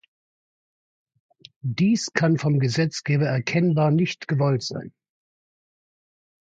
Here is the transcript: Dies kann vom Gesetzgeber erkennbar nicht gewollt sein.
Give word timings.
Dies 1.61 2.07
kann 2.11 2.39
vom 2.39 2.57
Gesetzgeber 2.57 3.27
erkennbar 3.27 3.91
nicht 3.91 4.27
gewollt 4.27 4.63
sein. 4.63 4.95